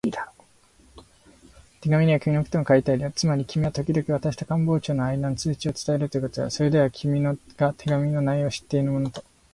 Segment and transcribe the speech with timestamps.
[1.81, 3.11] 手紙には君のことも書いてあるよ。
[3.15, 6.49] つまり君はときどき私と官房長とのあいだの通知を伝えるということだ。
[6.49, 7.35] それで私は、君が
[7.77, 9.23] 手紙の内容を知っているものと